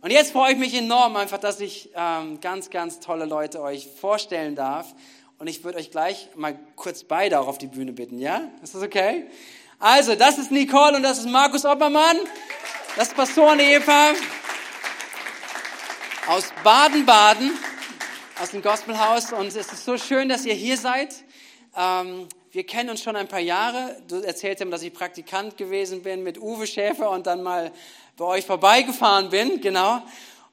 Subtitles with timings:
[0.00, 3.88] Und jetzt freue ich mich enorm einfach, dass ich ähm, ganz, ganz tolle Leute euch
[3.88, 4.94] vorstellen darf.
[5.38, 8.42] Und ich würde euch gleich mal kurz beide auch auf die Bühne bitten, ja?
[8.62, 9.26] Ist das okay?
[9.80, 12.16] Also, das ist Nicole und das ist Markus Oppermann.
[12.96, 14.14] Das Pastoren-Ehepaar
[16.28, 17.52] aus Baden-Baden,
[18.40, 19.32] aus dem Gospelhaus.
[19.32, 21.14] Und es ist so schön, dass ihr hier seid.
[21.76, 22.28] Ähm,
[22.58, 24.02] wir kennen uns schon ein paar Jahre.
[24.08, 27.70] Du erzählst ihm, dass ich Praktikant gewesen bin mit Uwe Schäfer und dann mal
[28.16, 30.02] bei euch vorbeigefahren bin, genau.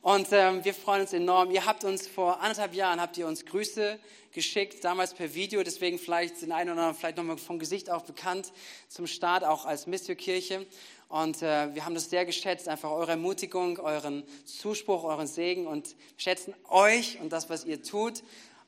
[0.04, 1.50] Und ähm, wir freuen uns enorm.
[1.50, 3.98] Ihr habt uns vor anderthalb Jahren, habt ihr uns Grüße
[4.34, 8.04] geschickt, damals per Video, deswegen vielleicht den einen oder anderen vielleicht nochmal vom Gesicht auch
[8.04, 8.54] bekannt,
[8.88, 10.68] zum Start auch als Missio-Kirche.
[11.10, 15.96] Und äh, wir haben das sehr geschätzt, einfach eure Ermutigung, euren Zuspruch, euren Segen und
[16.18, 18.22] schätzen euch und das, was ihr tut.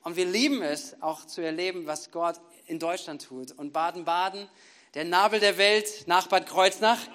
[0.04, 3.52] Und wir lieben es auch zu erleben, was Gott in Deutschland tut.
[3.54, 4.48] Und Baden-Baden,
[4.94, 7.00] der Nabel der Welt, nach Bad Kreuznach.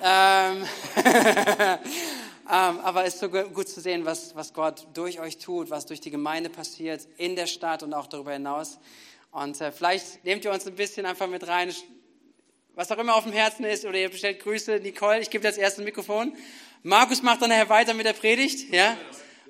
[0.00, 0.64] Ähm,
[0.94, 1.80] ähm,
[2.46, 6.00] aber es ist so gut zu sehen, was, was Gott durch euch tut, was durch
[6.00, 8.78] die Gemeinde passiert, in der Stadt und auch darüber hinaus.
[9.32, 11.74] Und äh, vielleicht nehmt ihr uns ein bisschen einfach mit rein,
[12.76, 14.78] was auch immer auf dem Herzen ist, oder ihr bestellt Grüße.
[14.78, 16.32] Nicole, ich gebe das erste Mikrofon.
[16.84, 18.96] Markus macht dann nachher weiter mit der Predigt, ja?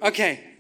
[0.01, 0.58] Okay.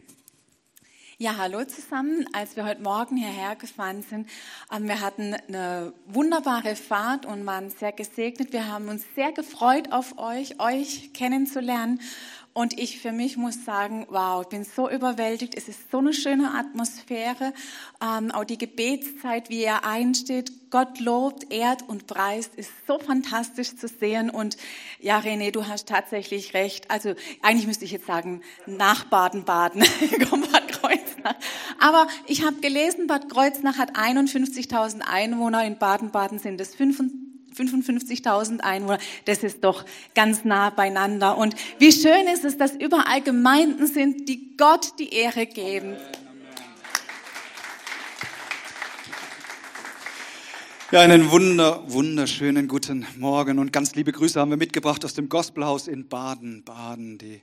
[1.21, 2.27] Ja, hallo zusammen.
[2.33, 4.29] Als wir heute Morgen hierher gefahren sind,
[4.73, 8.53] ähm, wir hatten eine wunderbare Fahrt und waren sehr gesegnet.
[8.53, 12.01] Wir haben uns sehr gefreut auf euch, euch kennenzulernen.
[12.53, 15.57] Und ich für mich muss sagen, wow, ich bin so überwältigt.
[15.57, 17.53] Es ist so eine schöne Atmosphäre.
[18.01, 23.77] Ähm, auch die Gebetszeit, wie er einsteht, Gott lobt, ehrt und preist, ist so fantastisch
[23.77, 24.31] zu sehen.
[24.31, 24.57] Und
[25.01, 26.93] ja, René, du hast tatsächlich recht.
[26.93, 29.81] Also eigentlich müsste ich jetzt sagen, nach Baden-Baden,
[30.53, 30.68] Bad
[31.79, 38.61] Aber ich habe gelesen, Bad Kreuznach hat 51.000 Einwohner, in Baden-Baden sind es 25 55.000
[38.61, 39.85] Einwohner, das ist doch
[40.15, 41.37] ganz nah beieinander.
[41.37, 45.97] Und wie schön ist es, dass überall Gemeinden sind, die Gott die Ehre geben.
[50.91, 55.29] Ja, einen wunder, wunderschönen guten Morgen und ganz liebe Grüße haben wir mitgebracht aus dem
[55.29, 56.65] Gospelhaus in Baden.
[56.65, 57.43] Baden, die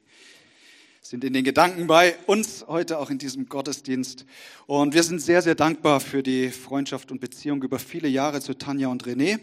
[1.05, 4.25] sind in den Gedanken bei uns heute auch in diesem Gottesdienst.
[4.66, 8.55] Und wir sind sehr, sehr dankbar für die Freundschaft und Beziehung über viele Jahre zu
[8.55, 9.39] Tanja und René.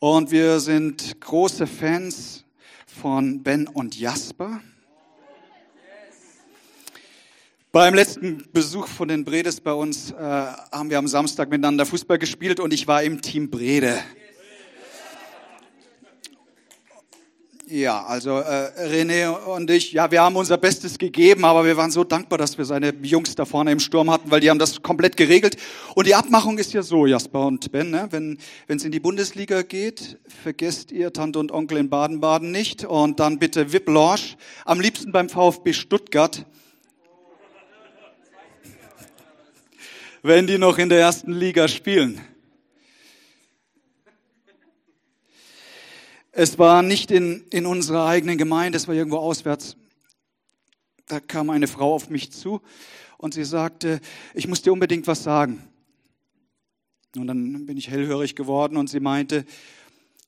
[0.00, 2.42] Und wir sind große Fans
[2.84, 4.60] von Ben und Jasper.
[7.70, 12.18] Beim letzten Besuch von den Bredes bei uns äh, haben wir am Samstag miteinander Fußball
[12.18, 14.02] gespielt und ich war im Team Brede.
[17.74, 21.90] Ja, also äh, René und ich, ja, wir haben unser Bestes gegeben, aber wir waren
[21.90, 24.82] so dankbar, dass wir seine Jungs da vorne im Sturm hatten, weil die haben das
[24.82, 25.56] komplett geregelt.
[25.94, 28.08] Und die Abmachung ist ja so, Jasper und Ben, ne?
[28.10, 28.36] wenn
[28.68, 33.38] es in die Bundesliga geht, vergesst ihr Tante und Onkel in Baden-Baden nicht und dann
[33.38, 36.44] bitte VIP Lounge, am liebsten beim VfB Stuttgart.
[40.22, 42.20] wenn die noch in der ersten Liga spielen.
[46.34, 49.76] Es war nicht in, in unserer eigenen Gemeinde, es war irgendwo auswärts.
[51.06, 52.62] Da kam eine Frau auf mich zu
[53.18, 54.00] und sie sagte,
[54.32, 55.62] ich muss dir unbedingt was sagen.
[57.16, 59.44] Und dann bin ich hellhörig geworden und sie meinte,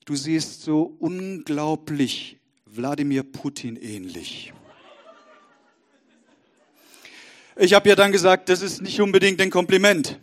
[0.04, 4.52] du siehst so unglaublich Wladimir Putin ähnlich.
[7.56, 10.18] Ich habe ihr dann gesagt, das ist nicht unbedingt ein Kompliment.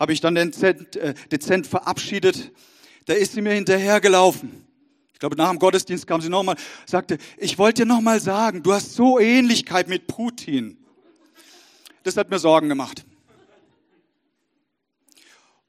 [0.00, 2.50] Habe ich dann dezent, äh, dezent verabschiedet
[3.06, 4.66] da ist sie mir hinterhergelaufen.
[5.12, 8.74] Ich glaube, nach dem Gottesdienst kam sie nochmal, sagte, ich wollte dir nochmal sagen, du
[8.74, 10.76] hast so Ähnlichkeit mit Putin.
[12.02, 13.06] Das hat mir Sorgen gemacht.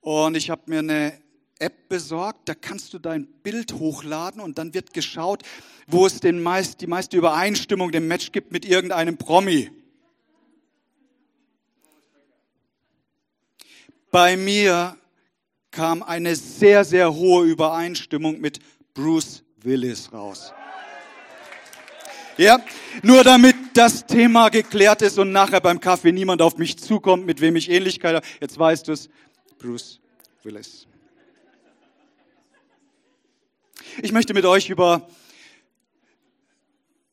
[0.02, 1.14] Und ich habe mir eine
[1.59, 5.44] App besorgt, da kannst du dein Bild hochladen und dann wird geschaut,
[5.88, 9.72] wo es den meist, die meiste Übereinstimmung dem Match gibt mit irgendeinem Promi.
[14.12, 14.98] Bei mir
[15.77, 18.57] kam eine sehr, sehr hohe Übereinstimmung mit
[18.95, 20.51] Bruce Willis raus.
[22.35, 22.59] Ja,
[23.03, 27.41] nur damit das Thema geklärt ist und nachher beim Kaffee niemand auf mich zukommt, mit
[27.41, 28.25] wem ich Ähnlichkeit habe.
[28.41, 29.07] Jetzt weißt du es,
[29.59, 30.00] Bruce
[30.41, 30.88] Willis.
[34.01, 35.07] Ich möchte mit euch über,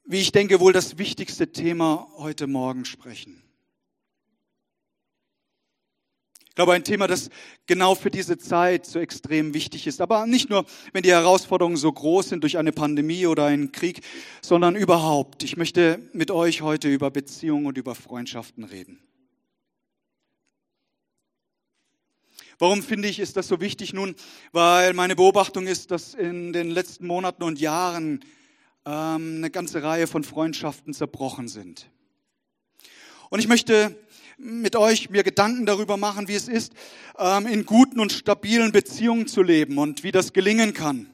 [0.07, 3.44] wie ich denke, wohl das wichtigste Thema heute Morgen sprechen.
[6.55, 7.31] Ich glaube, ein Thema, das
[7.67, 10.01] genau für diese Zeit so extrem wichtig ist.
[10.01, 14.03] Aber nicht nur, wenn die Herausforderungen so groß sind durch eine Pandemie oder einen Krieg,
[14.41, 15.43] sondern überhaupt.
[15.43, 19.01] Ich möchte mit euch heute über Beziehungen und über Freundschaften reden.
[22.61, 23.93] Warum finde ich, ist das so wichtig?
[23.93, 24.15] Nun,
[24.53, 28.25] weil meine Beobachtung ist, dass in den letzten Monaten und Jahren
[28.87, 31.91] ähm, eine ganze Reihe von Freundschaften zerbrochen sind.
[33.29, 33.97] Und ich möchte
[34.39, 36.73] mit euch mir Gedanken darüber machen, wie es ist,
[37.19, 41.11] ähm, in guten und stabilen Beziehungen zu leben und wie das gelingen kann.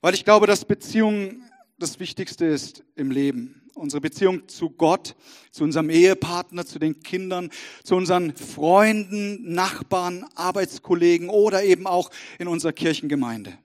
[0.00, 1.42] Weil ich glaube, dass Beziehung
[1.78, 3.62] das Wichtigste ist im Leben.
[3.74, 5.14] Unsere Beziehung zu Gott,
[5.50, 7.50] zu unserem Ehepartner, zu den Kindern,
[7.82, 13.56] zu unseren Freunden, Nachbarn, Arbeitskollegen oder eben auch in unserer Kirchengemeinde.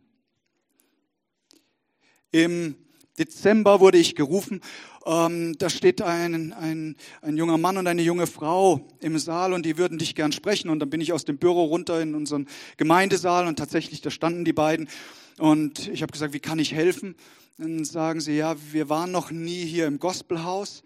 [2.31, 2.75] Im
[3.17, 4.61] Dezember wurde ich gerufen.
[5.05, 9.63] Ähm, da steht ein, ein, ein junger Mann und eine junge Frau im Saal und
[9.63, 10.69] die würden dich gern sprechen.
[10.69, 12.47] Und dann bin ich aus dem Büro runter in unseren
[12.77, 14.89] Gemeindesaal und tatsächlich, da standen die beiden.
[15.37, 17.15] Und ich habe gesagt, wie kann ich helfen?
[17.57, 20.83] Dann sagen sie, ja, wir waren noch nie hier im Gospelhaus,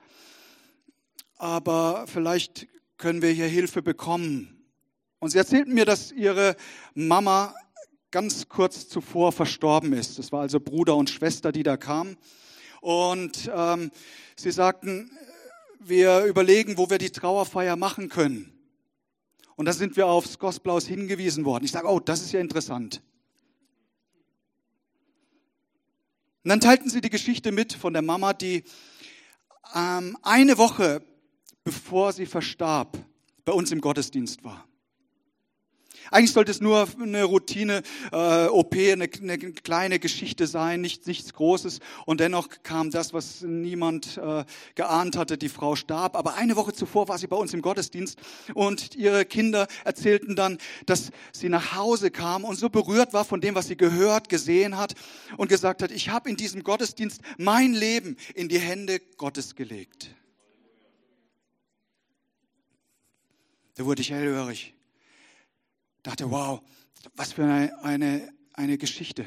[1.38, 2.68] aber vielleicht
[2.98, 4.66] können wir hier Hilfe bekommen.
[5.20, 6.56] Und sie erzählten mir, dass ihre
[6.94, 7.56] Mama
[8.12, 10.20] ganz kurz zuvor verstorben ist.
[10.20, 12.18] Das war also Bruder und Schwester, die da kamen.
[12.82, 13.92] Und ähm,
[14.36, 15.12] sie sagten,
[15.80, 18.54] wir überlegen, wo wir die Trauerfeier machen können.
[19.56, 21.66] Und da sind wir aufs Gospelhaus hingewiesen worden.
[21.66, 23.02] Ich sage, oh, das ist ja interessant.
[26.44, 28.64] Und dann teilten sie die Geschichte mit von der Mama, die
[29.76, 31.02] ähm, eine Woche
[31.64, 32.98] bevor sie verstarb,
[33.46, 34.69] bei uns im Gottesdienst war.
[36.12, 41.34] Eigentlich sollte es nur eine Routine äh, OP, eine, eine, kleine Geschichte sein, nicht, nichts
[41.34, 41.80] Großes.
[42.06, 44.44] Und dennoch kam das, was niemand äh,
[44.76, 45.38] geahnt hatte.
[45.38, 46.16] Die Frau starb.
[46.16, 48.20] Aber eine Woche zuvor war sie bei uns im Gottesdienst
[48.56, 53.42] und ihre Kinder erzählten dann, dass sie nach Hause kam und so berührt war von
[53.42, 54.96] dem, was sie gehört, gesehen hat
[55.38, 60.16] und gesagt hat: Ich habe in diesem Gottesdienst mein Leben in die Hände Gottes gelegt.
[63.76, 64.74] Da wurde ich hellhörig
[66.04, 66.62] dachte, wow,
[67.16, 69.26] was für eine, eine, eine Geschichte.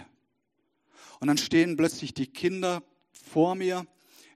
[1.21, 2.83] Und dann stehen plötzlich die Kinder
[3.13, 3.87] vor mir.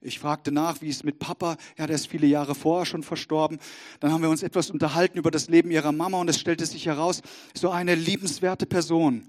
[0.01, 3.59] Ich fragte nach, wie es mit Papa, ja, der ist viele Jahre vorher schon verstorben.
[3.99, 6.87] Dann haben wir uns etwas unterhalten über das Leben ihrer Mama und es stellte sich
[6.87, 7.23] heraus,
[7.55, 9.27] so eine liebenswerte Person.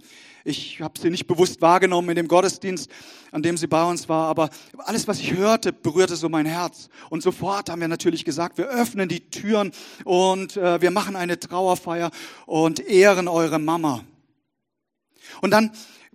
[0.47, 2.89] Ich habe sie nicht bewusst wahrgenommen in dem Gottesdienst,
[3.31, 6.87] an dem sie bei uns war, aber alles, was ich hörte, berührte so mein Herz.
[7.09, 9.73] Und sofort haben wir natürlich gesagt, wir öffnen die Türen
[10.05, 12.11] und äh, wir machen eine Trauerfeier
[12.45, 14.05] und ehren eure Mama.
[15.41, 15.73] Und dann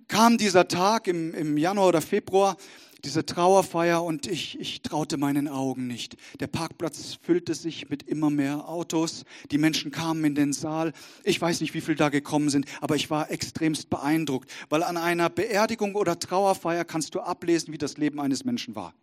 [0.09, 2.57] kam dieser Tag im, im Januar oder Februar,
[3.05, 6.17] diese Trauerfeier und ich, ich traute meinen Augen nicht.
[6.39, 9.25] Der Parkplatz füllte sich mit immer mehr Autos.
[9.51, 10.93] Die Menschen kamen in den Saal.
[11.25, 14.97] Ich weiß nicht, wie viele da gekommen sind, aber ich war extremst beeindruckt, weil an
[14.97, 18.95] einer Beerdigung oder Trauerfeier kannst du ablesen, wie das Leben eines Menschen war.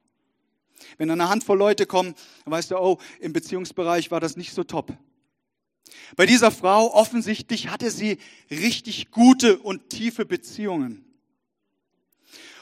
[0.97, 4.63] Wenn eine Handvoll Leute kommen, dann weißt du, oh, im Beziehungsbereich war das nicht so
[4.63, 4.97] top.
[6.15, 8.17] Bei dieser Frau offensichtlich hatte sie
[8.49, 11.08] richtig gute und tiefe Beziehungen.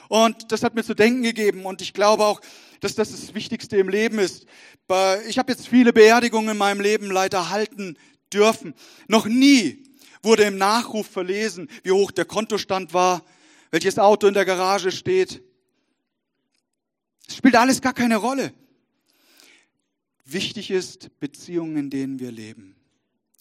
[0.10, 1.66] Und das hat mir zu denken gegeben.
[1.66, 2.42] Und ich glaube auch,
[2.80, 4.46] dass das das Wichtigste im Leben ist.
[5.28, 7.98] Ich habe jetzt viele Beerdigungen in meinem Leben leider halten
[8.32, 8.74] dürfen.
[9.08, 9.84] Noch nie
[10.24, 13.24] wurde im Nachruf verlesen, wie hoch der Kontostand war,
[13.72, 15.44] welches Auto in der Garage steht.
[17.28, 18.54] Es spielt alles gar keine Rolle.
[20.24, 22.76] Wichtig ist Beziehungen, in denen wir leben.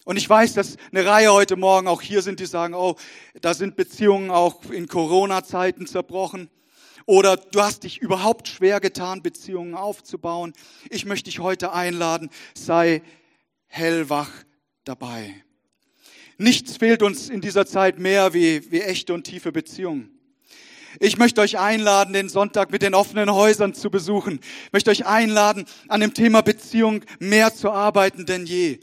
[0.05, 2.95] Und ich weiß, dass eine Reihe heute Morgen auch hier sind, die sagen, oh,
[3.41, 6.49] da sind Beziehungen auch in Corona-Zeiten zerbrochen.
[7.07, 10.51] Oder du hast dich überhaupt schwer getan, Beziehungen aufzubauen.
[10.89, 13.01] Ich möchte dich heute einladen, sei
[13.67, 14.29] hellwach
[14.83, 15.33] dabei.
[16.37, 20.19] Nichts fehlt uns in dieser Zeit mehr wie, wie echte und tiefe Beziehungen.
[20.99, 24.41] Ich möchte euch einladen, den Sonntag mit den offenen Häusern zu besuchen.
[24.65, 28.79] Ich möchte euch einladen, an dem Thema Beziehung mehr zu arbeiten denn je.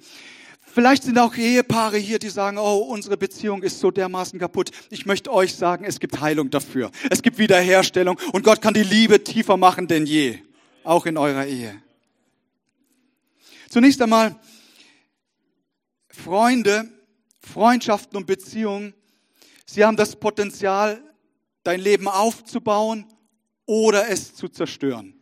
[0.74, 4.72] Vielleicht sind auch Ehepaare hier, die sagen, oh, unsere Beziehung ist so dermaßen kaputt.
[4.90, 6.90] Ich möchte euch sagen, es gibt Heilung dafür.
[7.10, 10.40] Es gibt Wiederherstellung und Gott kann die Liebe tiefer machen denn je,
[10.82, 11.80] auch in eurer Ehe.
[13.68, 14.34] Zunächst einmal,
[16.08, 16.88] Freunde,
[17.40, 18.94] Freundschaften und Beziehungen,
[19.66, 21.00] sie haben das Potenzial,
[21.62, 23.06] dein Leben aufzubauen
[23.64, 25.14] oder es zu zerstören.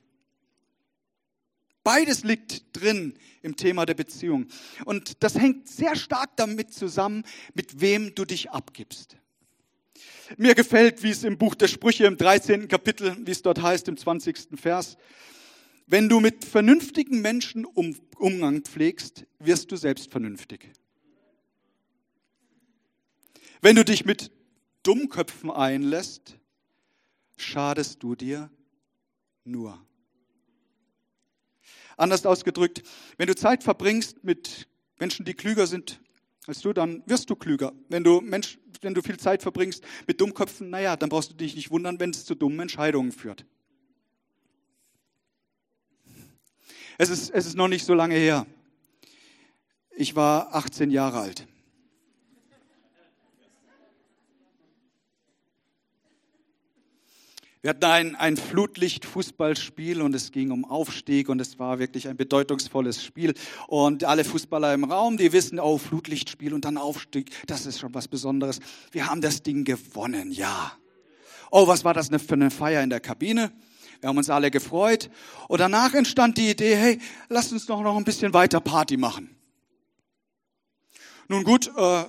[1.84, 4.46] Beides liegt drin im Thema der Beziehung.
[4.84, 7.24] Und das hängt sehr stark damit zusammen,
[7.54, 9.16] mit wem du dich abgibst.
[10.36, 12.68] Mir gefällt, wie es im Buch der Sprüche im 13.
[12.68, 14.58] Kapitel, wie es dort heißt, im 20.
[14.60, 14.96] Vers,
[15.86, 20.70] wenn du mit vernünftigen Menschen um, Umgang pflegst, wirst du selbst vernünftig.
[23.60, 24.30] Wenn du dich mit
[24.82, 26.38] Dummköpfen einlässt,
[27.36, 28.50] schadest du dir
[29.44, 29.84] nur.
[31.96, 32.82] Anders ausgedrückt,
[33.16, 34.68] wenn du Zeit verbringst mit
[34.98, 36.00] Menschen, die klüger sind
[36.46, 37.72] als du, dann wirst du klüger.
[37.88, 41.54] Wenn du, Mensch, wenn du viel Zeit verbringst mit Dummköpfen, naja, dann brauchst du dich
[41.54, 43.44] nicht wundern, wenn es zu dummen Entscheidungen führt.
[46.98, 48.46] Es ist, es ist noch nicht so lange her.
[49.90, 51.46] Ich war 18 Jahre alt.
[57.62, 62.16] Wir hatten ein, ein Flutlicht-Fußballspiel und es ging um Aufstieg und es war wirklich ein
[62.16, 63.34] bedeutungsvolles Spiel.
[63.68, 67.94] Und alle Fußballer im Raum, die wissen, oh, Flutlichtspiel und dann Aufstieg, das ist schon
[67.94, 68.58] was Besonderes.
[68.90, 70.72] Wir haben das Ding gewonnen, ja.
[71.52, 73.52] Oh, was war das für eine Feier in der Kabine?
[74.00, 75.08] Wir haben uns alle gefreut.
[75.46, 79.36] Und danach entstand die Idee, hey, lass uns doch noch ein bisschen weiter Party machen.
[81.28, 82.06] Nun gut, äh, äh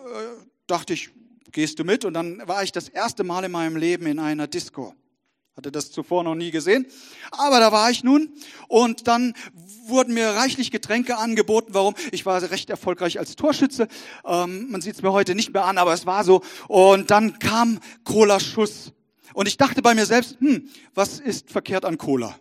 [0.66, 1.12] dachte ich,
[1.52, 2.06] gehst du mit?
[2.06, 4.96] Und dann war ich das erste Mal in meinem Leben in einer Disco.
[5.56, 6.88] Hatte das zuvor noch nie gesehen.
[7.32, 8.34] Aber da war ich nun
[8.68, 9.34] und dann
[9.86, 11.74] wurden mir reichlich Getränke angeboten.
[11.74, 11.94] Warum?
[12.12, 13.88] Ich war recht erfolgreich als Torschütze.
[14.26, 16.42] Ähm, man sieht es mir heute nicht mehr an, aber es war so.
[16.68, 18.94] Und dann kam Cola-Schuss.
[19.34, 22.36] Und ich dachte bei mir selbst, hm, was ist verkehrt an Cola?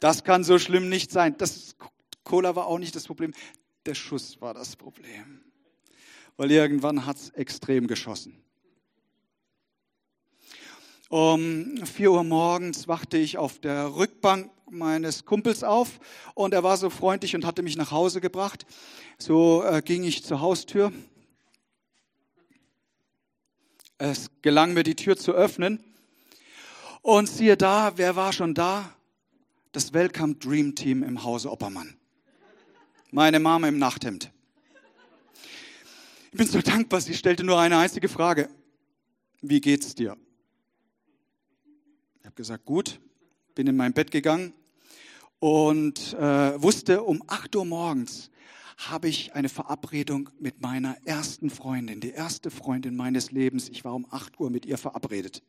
[0.00, 1.36] Das kann so schlimm nicht sein.
[1.38, 1.76] Das
[2.24, 3.32] Cola war auch nicht das Problem.
[3.86, 5.40] Der Schuss war das Problem.
[6.36, 8.43] Weil irgendwann hat's extrem geschossen.
[11.16, 16.00] Um vier Uhr morgens wachte ich auf der Rückbank meines Kumpels auf
[16.34, 18.66] und er war so freundlich und hatte mich nach Hause gebracht.
[19.16, 20.92] So äh, ging ich zur Haustür.
[23.96, 25.84] Es gelang mir, die Tür zu öffnen.
[27.00, 28.92] Und siehe da, wer war schon da?
[29.70, 31.96] Das Welcome Dream Team im Hause Oppermann.
[33.12, 34.32] Meine Mama im Nachthemd.
[36.32, 38.48] Ich bin so dankbar, sie stellte nur eine einzige Frage.
[39.42, 40.16] Wie geht's dir?
[42.34, 42.98] Habe gesagt, gut,
[43.54, 44.54] bin in mein Bett gegangen
[45.38, 48.28] und äh, wusste, um 8 Uhr morgens
[48.76, 53.68] habe ich eine Verabredung mit meiner ersten Freundin, die erste Freundin meines Lebens.
[53.68, 55.44] Ich war um 8 Uhr mit ihr verabredet.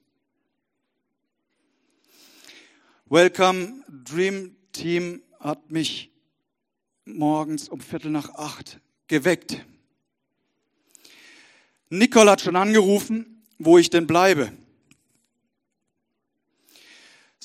[3.10, 6.12] Welcome Dream Team hat mich
[7.06, 9.66] morgens um Viertel nach acht geweckt.
[11.90, 14.52] Nicole hat schon angerufen, wo ich denn bleibe.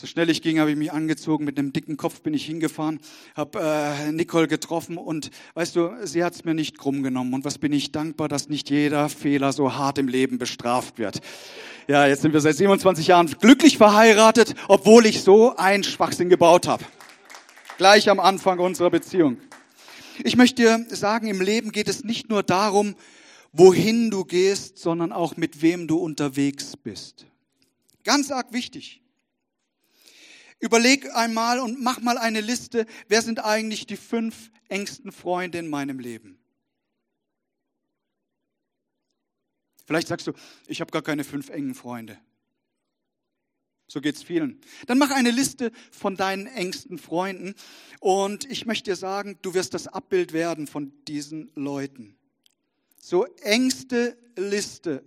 [0.01, 3.01] So schnell ich ging, habe ich mich angezogen, mit einem dicken Kopf bin ich hingefahren,
[3.35, 7.35] habe äh, Nicole getroffen und weißt du, sie hat es mir nicht krumm genommen.
[7.35, 11.21] Und was bin ich dankbar, dass nicht jeder Fehler so hart im Leben bestraft wird.
[11.87, 16.67] Ja, jetzt sind wir seit 27 Jahren glücklich verheiratet, obwohl ich so einen Schwachsinn gebaut
[16.67, 16.83] habe.
[17.77, 19.37] Gleich am Anfang unserer Beziehung.
[20.25, 22.95] Ich möchte dir sagen, im Leben geht es nicht nur darum,
[23.53, 27.27] wohin du gehst, sondern auch mit wem du unterwegs bist.
[28.03, 29.03] Ganz arg wichtig.
[30.61, 35.69] Überleg einmal und mach mal eine Liste, wer sind eigentlich die fünf engsten Freunde in
[35.69, 36.39] meinem Leben?
[39.87, 40.33] Vielleicht sagst du,
[40.69, 42.19] ich habe gar keine fünf engen Freunde.
[43.89, 44.61] So geht's vielen.
[44.87, 47.55] Dann mach eine Liste von deinen engsten Freunden
[47.99, 52.17] und ich möchte dir sagen, du wirst das Abbild werden von diesen Leuten.
[53.01, 55.03] So engste Liste.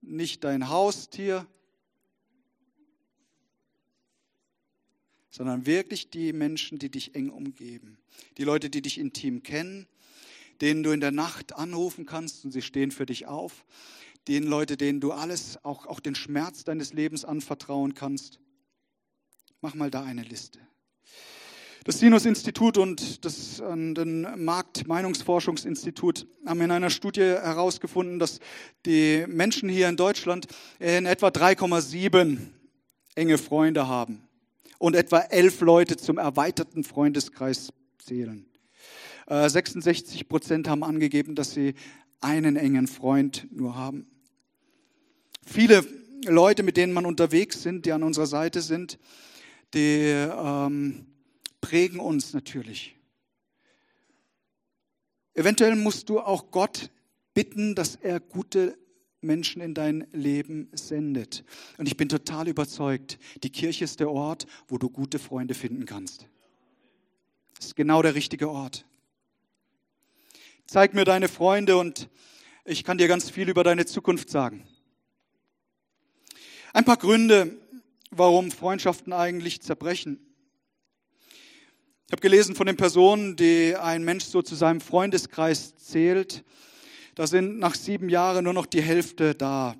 [0.00, 1.46] Nicht dein Haustier,
[5.30, 7.98] sondern wirklich die Menschen, die dich eng umgeben.
[8.36, 9.86] Die Leute, die dich intim kennen,
[10.60, 13.64] denen du in der Nacht anrufen kannst und sie stehen für dich auf.
[14.28, 18.38] Den Leute, denen du alles, auch, auch den Schmerz deines Lebens anvertrauen kannst.
[19.62, 20.58] Mach mal da eine Liste.
[21.84, 28.38] Das Sinus-Institut und das Markt-Meinungsforschungsinstitut haben in einer Studie herausgefunden, dass
[28.84, 30.46] die Menschen hier in Deutschland
[30.78, 32.36] in etwa 3,7
[33.14, 34.28] enge Freunde haben
[34.80, 38.46] und etwa elf Leute zum erweiterten Freundeskreis zählen.
[39.28, 41.74] 66 äh, Prozent haben angegeben, dass sie
[42.22, 44.06] einen engen Freund nur haben.
[45.46, 45.86] Viele
[46.24, 48.98] Leute, mit denen man unterwegs sind, die an unserer Seite sind,
[49.74, 51.06] die ähm,
[51.60, 52.96] prägen uns natürlich.
[55.34, 56.90] Eventuell musst du auch Gott
[57.34, 58.78] bitten, dass er gute
[59.20, 61.44] Menschen in dein Leben sendet.
[61.78, 65.84] Und ich bin total überzeugt, die Kirche ist der Ort, wo du gute Freunde finden
[65.84, 66.26] kannst.
[67.56, 68.86] Das ist genau der richtige Ort.
[70.66, 72.08] Zeig mir deine Freunde und
[72.64, 74.66] ich kann dir ganz viel über deine Zukunft sagen.
[76.72, 77.58] Ein paar Gründe,
[78.10, 80.18] warum Freundschaften eigentlich zerbrechen.
[82.06, 86.44] Ich habe gelesen von den Personen, die ein Mensch so zu seinem Freundeskreis zählt,
[87.20, 89.76] da sind nach sieben Jahren nur noch die Hälfte da.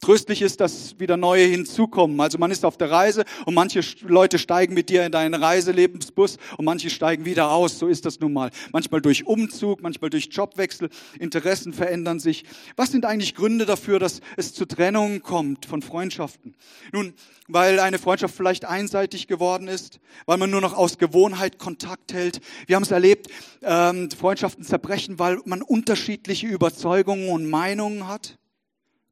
[0.00, 2.20] Tröstlich ist, dass wieder neue hinzukommen.
[2.20, 6.38] Also man ist auf der Reise und manche Leute steigen mit dir in deinen Reiselebensbus
[6.56, 7.80] und manche steigen wieder aus.
[7.80, 8.50] So ist das nun mal.
[8.72, 10.88] Manchmal durch Umzug, manchmal durch Jobwechsel.
[11.18, 12.44] Interessen verändern sich.
[12.76, 16.54] Was sind eigentlich Gründe dafür, dass es zu Trennungen kommt von Freundschaften?
[16.92, 17.12] Nun,
[17.48, 22.40] weil eine Freundschaft vielleicht einseitig geworden ist, weil man nur noch aus Gewohnheit Kontakt hält.
[22.68, 23.26] Wir haben es erlebt,
[23.62, 28.37] ähm, Freundschaften zerbrechen, weil man unterschiedliche Überzeugungen und Meinungen hat.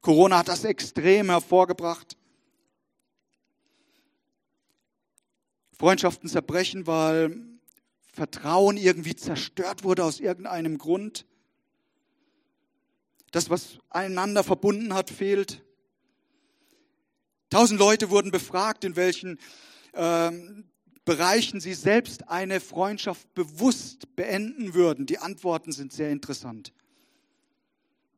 [0.07, 2.17] Corona hat das extrem hervorgebracht.
[5.77, 7.41] Freundschaften zerbrechen, weil
[8.13, 11.27] Vertrauen irgendwie zerstört wurde aus irgendeinem Grund.
[13.33, 15.65] Das, was einander verbunden hat, fehlt.
[17.51, 19.41] Tausend Leute wurden befragt, in welchen
[19.93, 20.71] ähm,
[21.05, 25.07] Bereichen sie selbst eine Freundschaft bewusst beenden würden.
[25.07, 26.73] Die Antworten sind sehr interessant.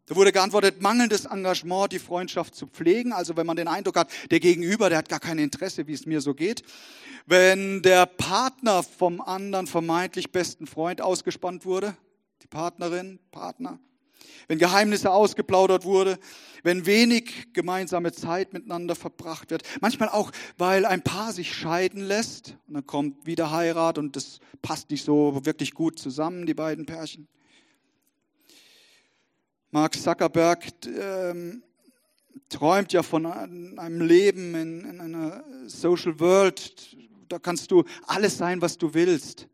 [0.08, 3.12] Da wurde geantwortet, mangelndes Engagement, die Freundschaft zu pflegen.
[3.12, 6.06] Also wenn man den Eindruck hat, der Gegenüber, der hat gar kein Interesse, wie es
[6.06, 6.62] mir so geht.
[7.26, 11.94] Wenn der Partner vom anderen vermeintlich besten Freund ausgespannt wurde,
[12.42, 13.78] die Partnerin, Partner.
[14.46, 16.18] Wenn Geheimnisse ausgeplaudert wurde,
[16.62, 19.62] wenn wenig gemeinsame Zeit miteinander verbracht wird.
[19.82, 24.40] Manchmal auch, weil ein Paar sich scheiden lässt und dann kommt wieder Heirat und das
[24.62, 27.28] passt nicht so wirklich gut zusammen, die beiden Pärchen.
[29.70, 31.62] Mark Zuckerberg ähm,
[32.48, 36.96] träumt ja von einem Leben in, in einer Social World.
[37.28, 39.46] Da kannst du alles sein, was du willst.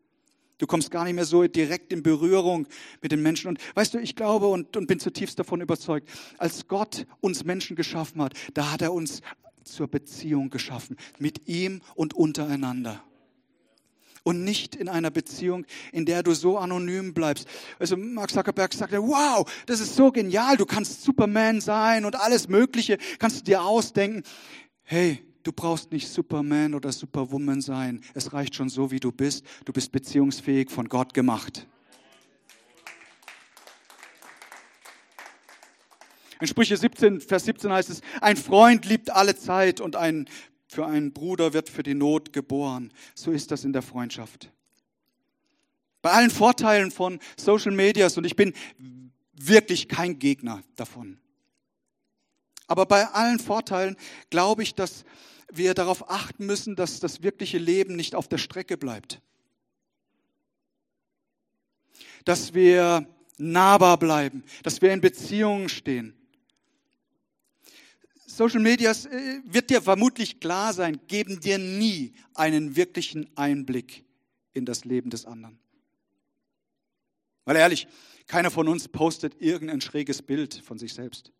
[0.57, 2.65] Du kommst gar nicht mehr so direkt in Berührung
[3.01, 3.49] mit den Menschen.
[3.49, 6.07] Und weißt du, ich glaube und, und bin zutiefst davon überzeugt,
[6.37, 9.21] als Gott uns Menschen geschaffen hat, da hat er uns
[9.65, 13.03] zur Beziehung geschaffen, mit ihm und untereinander
[14.25, 17.47] und nicht in einer Beziehung, in der du so anonym bleibst.
[17.79, 22.49] Also Mark Zuckerberg sagte, wow, das ist so genial, du kannst Superman sein und alles
[22.49, 24.23] Mögliche kannst du dir ausdenken.
[24.83, 28.01] Hey, du brauchst nicht Superman oder Superwoman sein.
[28.15, 29.45] Es reicht schon so, wie du bist.
[29.63, 31.67] Du bist beziehungsfähig von Gott gemacht.
[36.41, 40.27] In Sprüche 17, Vers 17 heißt es, ein Freund liebt alle Zeit und ein
[40.75, 42.91] für einen Bruder wird für die Not geboren.
[43.15, 44.51] So ist das in der Freundschaft.
[46.01, 48.53] Bei allen Vorteilen von Social Medias, und ich bin
[49.33, 51.17] wirklich kein Gegner davon.
[52.67, 53.95] Aber bei allen Vorteilen
[54.29, 55.05] glaube ich, dass
[55.49, 59.21] wir darauf achten müssen, dass das wirkliche Leben nicht auf der Strecke bleibt.
[62.25, 63.07] Dass wir
[63.37, 66.15] nahbar bleiben, dass wir in Beziehungen stehen.
[68.35, 74.03] Social Medias äh, wird dir vermutlich klar sein, geben dir nie einen wirklichen Einblick
[74.53, 75.57] in das Leben des anderen.
[77.45, 77.87] Weil ehrlich,
[78.27, 81.31] keiner von uns postet irgendein schräges Bild von sich selbst.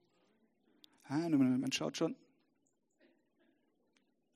[1.09, 2.15] man schaut schon.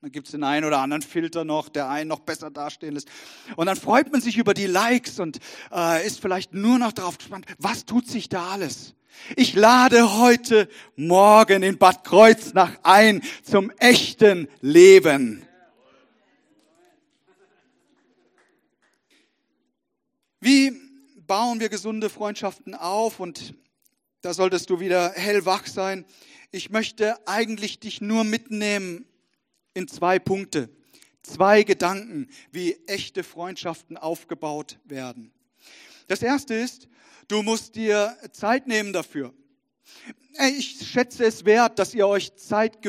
[0.01, 3.09] Dann gibt es den einen oder anderen Filter noch, der einen noch besser dastehen lässt.
[3.57, 5.39] Und dann freut man sich über die Likes und
[5.73, 8.95] äh, ist vielleicht nur noch darauf gespannt, was tut sich da alles.
[9.35, 15.45] Ich lade heute Morgen in Bad Kreuznach ein zum echten Leben.
[20.39, 20.71] Wie
[21.27, 23.19] bauen wir gesunde Freundschaften auf?
[23.19, 23.53] Und
[24.21, 26.05] da solltest du wieder hellwach sein.
[26.51, 29.05] Ich möchte eigentlich dich nur mitnehmen
[29.79, 30.69] in zwei Punkte,
[31.23, 35.31] zwei Gedanken, wie echte Freundschaften aufgebaut werden.
[36.07, 36.87] Das erste ist,
[37.29, 39.31] Du musst dir Zeit nehmen dafür.
[40.49, 42.79] Ich schätze es wert, dass ihr euch Zeit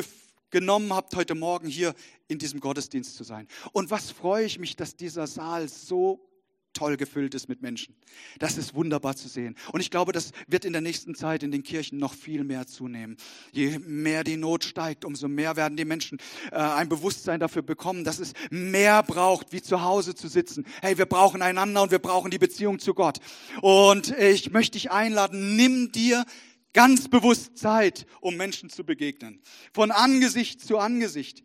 [0.49, 1.93] genommen habt, heute Morgen hier
[2.27, 3.47] in diesem Gottesdienst zu sein.
[3.71, 6.27] Und was freue ich mich, dass dieser Saal so
[6.73, 7.95] toll gefüllt ist mit Menschen.
[8.39, 9.55] Das ist wunderbar zu sehen.
[9.71, 12.67] Und ich glaube, das wird in der nächsten Zeit in den Kirchen noch viel mehr
[12.67, 13.17] zunehmen.
[13.51, 16.19] Je mehr die Not steigt, umso mehr werden die Menschen
[16.51, 20.65] äh, ein Bewusstsein dafür bekommen, dass es mehr braucht, wie zu Hause zu sitzen.
[20.81, 23.19] Hey, wir brauchen einander und wir brauchen die Beziehung zu Gott.
[23.61, 26.25] Und ich möchte dich einladen, nimm dir
[26.73, 29.41] ganz bewusst Zeit, um Menschen zu begegnen.
[29.73, 31.43] Von Angesicht zu Angesicht.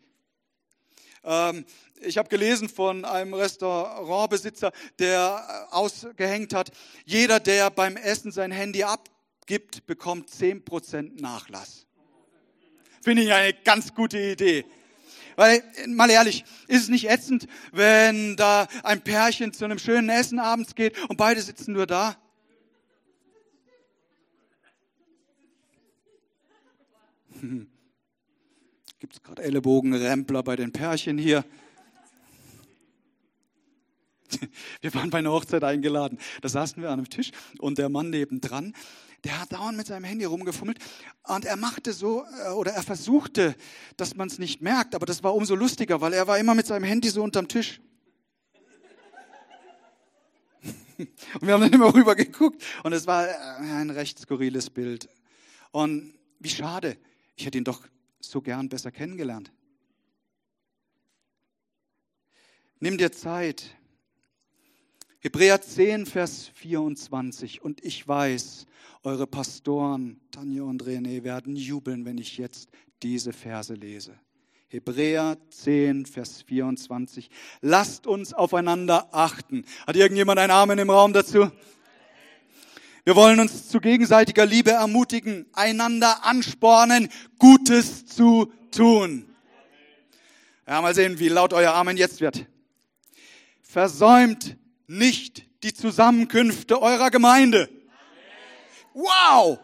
[1.23, 1.65] Ähm,
[2.01, 6.71] ich habe gelesen von einem Restaurantbesitzer, der äh, ausgehängt hat,
[7.05, 11.85] jeder, der beim Essen sein Handy abgibt, bekommt 10% Nachlass.
[13.01, 14.65] Finde ich eine ganz gute Idee.
[15.35, 20.39] Weil, mal ehrlich, ist es nicht ätzend, wenn da ein Pärchen zu einem schönen Essen
[20.39, 22.17] abends geht und beide sitzen nur da?
[29.07, 31.45] Gibt es gerade Ellenbogenrempler bei den Pärchen hier?
[34.81, 36.19] Wir waren bei einer Hochzeit eingeladen.
[36.41, 38.75] Da saßen wir an einem Tisch und der Mann nebendran,
[39.23, 40.79] der hat dauernd mit seinem Handy rumgefummelt
[41.23, 43.55] und er machte so, äh, oder er versuchte,
[43.95, 46.67] dass man es nicht merkt, aber das war umso lustiger, weil er war immer mit
[46.67, 47.79] seinem Handy so unterm Tisch.
[50.97, 53.33] Und wir haben dann immer rüber geguckt und es war äh,
[53.71, 55.07] ein recht skurriles Bild.
[55.71, 56.97] Und wie schade,
[57.37, 57.87] ich hätte ihn doch
[58.19, 59.51] so gern besser kennengelernt.
[62.79, 63.75] Nimm dir Zeit.
[65.19, 67.61] Hebräer 10, Vers 24.
[67.63, 68.67] Und ich weiß,
[69.03, 72.69] eure Pastoren, Tanja und René, werden jubeln, wenn ich jetzt
[73.01, 74.19] diese Verse lese.
[74.67, 77.29] Hebräer 10, Vers 24.
[77.61, 79.65] Lasst uns aufeinander achten.
[79.87, 81.49] Hat irgendjemand einen Amen im Raum dazu?
[83.07, 87.07] Wir wollen uns zu gegenseitiger Liebe ermutigen, einander anspornen,
[87.39, 89.33] Gutes zu tun.
[90.67, 92.45] Ja, mal sehen, wie laut euer Amen jetzt wird.
[93.61, 97.69] Versäumt nicht die Zusammenkünfte eurer Gemeinde.
[98.93, 99.55] Wow!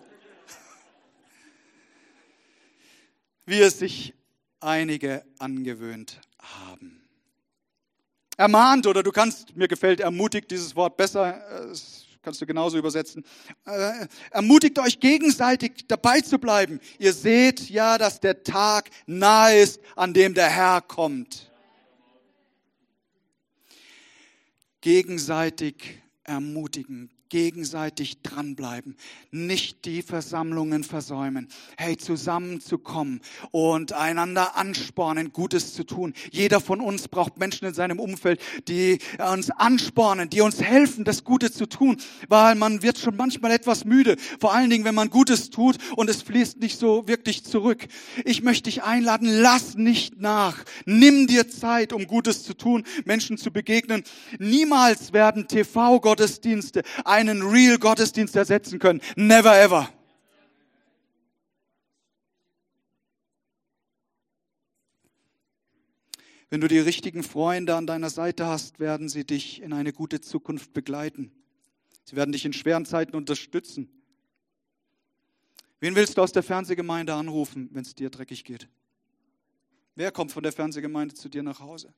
[3.45, 4.13] Wie es sich
[4.61, 7.03] einige angewöhnt haben.
[8.37, 13.23] Ermahnt oder du kannst, mir gefällt ermutigt dieses Wort besser, das kannst du genauso übersetzen.
[13.65, 16.79] Äh, ermutigt euch gegenseitig dabei zu bleiben.
[16.97, 21.51] Ihr seht ja, dass der Tag nahe ist, an dem der Herr kommt.
[24.81, 28.95] Gegenseitig ermutigen, gegenseitig dranbleiben,
[29.31, 31.47] nicht die Versammlungen versäumen.
[31.77, 36.13] Hey, zusammenzukommen und einander anspornen, Gutes zu tun.
[36.29, 38.99] Jeder von uns braucht Menschen in seinem Umfeld, die
[39.31, 41.97] uns anspornen, die uns helfen, das Gute zu tun,
[42.29, 46.11] weil man wird schon manchmal etwas müde, vor allen Dingen, wenn man Gutes tut und
[46.11, 47.87] es fließt nicht so wirklich zurück.
[48.25, 50.63] Ich möchte dich einladen, lass nicht nach.
[50.85, 54.03] Nimm dir Zeit, um Gutes zu tun, Menschen zu begegnen.
[54.37, 59.01] Niemals werden TV-Gottesdienste ein einen real Gottesdienst ersetzen können.
[59.15, 59.89] Never ever.
[66.49, 70.21] Wenn du die richtigen Freunde an deiner Seite hast, werden sie dich in eine gute
[70.21, 71.31] Zukunft begleiten.
[72.03, 73.89] Sie werden dich in schweren Zeiten unterstützen.
[75.79, 78.69] Wen willst du aus der Fernsehgemeinde anrufen, wenn es dir dreckig geht?
[79.95, 81.93] Wer kommt von der Fernsehgemeinde zu dir nach Hause?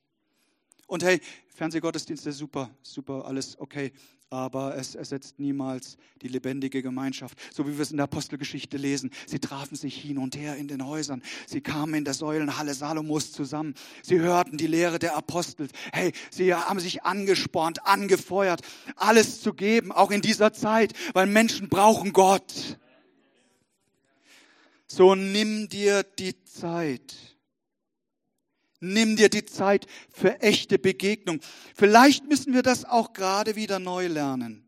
[0.86, 3.92] Und hey, Fernsehgottesdienst ist super, super, alles okay
[4.30, 7.38] aber es ersetzt niemals die lebendige Gemeinschaft.
[7.52, 9.10] So wie wir es in der Apostelgeschichte lesen.
[9.26, 11.22] Sie trafen sich hin und her in den Häusern.
[11.46, 13.74] Sie kamen in der Säulenhalle Salomos zusammen.
[14.02, 15.68] Sie hörten die Lehre der Apostel.
[15.92, 18.62] Hey, sie haben sich angespornt, angefeuert,
[18.96, 22.78] alles zu geben, auch in dieser Zeit, weil Menschen brauchen Gott.
[24.88, 27.35] So nimm dir die Zeit
[28.80, 31.40] Nimm dir die Zeit für echte Begegnung.
[31.74, 34.66] Vielleicht müssen wir das auch gerade wieder neu lernen.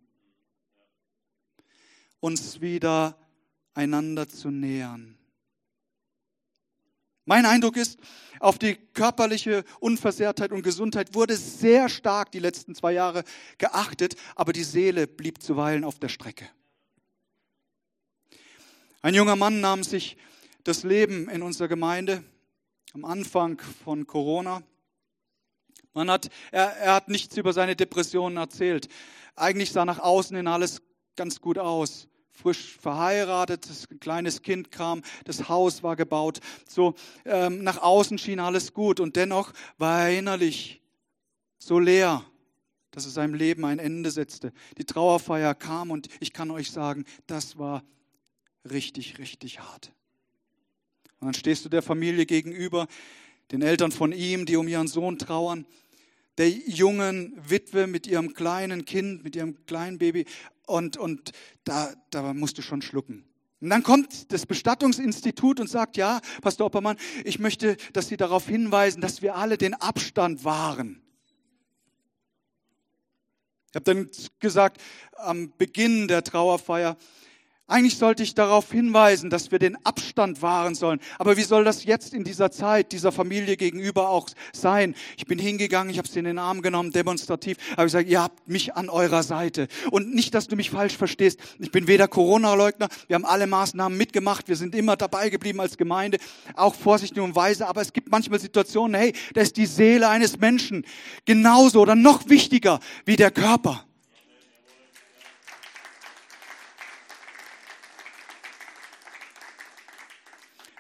[2.21, 3.18] Uns wieder
[3.75, 5.18] einander zu nähern.
[7.25, 7.99] Mein Eindruck ist,
[8.40, 13.23] auf die körperliche Unversehrtheit und Gesundheit wurde sehr stark die letzten zwei Jahre
[13.59, 16.49] geachtet, aber die Seele blieb zuweilen auf der Strecke.
[19.03, 20.16] Ein junger Mann nahm sich
[20.64, 22.25] das Leben in unserer Gemeinde
[22.94, 24.62] am Anfang von Corona.
[25.92, 28.88] Man hat, er, er hat nichts über seine Depressionen erzählt.
[29.37, 30.81] Eigentlich sah nach außen hin alles
[31.16, 32.09] ganz gut aus.
[32.31, 36.38] Frisch verheiratet, ein kleines Kind kam, das Haus war gebaut.
[36.68, 40.81] So ähm, nach außen schien alles gut und dennoch war er innerlich
[41.59, 42.24] so leer,
[42.92, 44.53] dass es seinem Leben ein Ende setzte.
[44.79, 47.83] Die Trauerfeier kam und ich kann euch sagen, das war
[48.70, 49.92] richtig, richtig hart.
[51.20, 52.87] Und dann stehst du der Familie gegenüber,
[53.50, 55.66] den Eltern von ihm, die um ihren Sohn trauern,
[56.37, 60.26] der jungen Witwe mit ihrem kleinen Kind, mit ihrem kleinen Baby.
[60.66, 61.33] Und, und
[61.64, 63.24] da, da musst du schon schlucken.
[63.61, 68.46] Und dann kommt das Bestattungsinstitut und sagt, ja, Pastor Oppermann, ich möchte, dass Sie darauf
[68.46, 71.02] hinweisen, dass wir alle den Abstand wahren.
[73.70, 74.81] Ich habe dann gesagt,
[75.16, 76.96] am Beginn der Trauerfeier,
[77.70, 81.00] eigentlich sollte ich darauf hinweisen, dass wir den Abstand wahren sollen.
[81.18, 84.94] Aber wie soll das jetzt in dieser Zeit dieser Familie gegenüber auch sein?
[85.18, 88.48] Ich bin hingegangen, ich habe sie in den Arm genommen, demonstrativ, habe gesagt, ihr habt
[88.48, 89.68] mich an eurer Seite.
[89.90, 91.38] Und nicht, dass du mich falsch verstehst.
[91.59, 95.76] Ich bin weder Corona-Leugner, wir haben alle Maßnahmen mitgemacht, wir sind immer dabei geblieben als
[95.76, 96.16] Gemeinde,
[96.57, 97.68] auch vorsichtig und weise.
[97.68, 100.87] Aber es gibt manchmal Situationen, hey, da ist die Seele eines Menschen
[101.26, 103.88] genauso oder noch wichtiger wie der Körper.